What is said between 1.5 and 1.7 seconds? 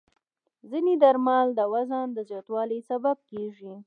د